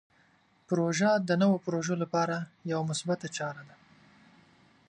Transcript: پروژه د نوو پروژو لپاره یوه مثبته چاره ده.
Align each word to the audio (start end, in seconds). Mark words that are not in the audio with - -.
پروژه 0.67 1.09
د 1.27 1.29
نوو 1.41 1.57
پروژو 1.65 1.95
لپاره 2.03 2.35
یوه 2.71 2.83
مثبته 2.91 3.27
چاره 3.37 3.63
ده. 3.67 3.75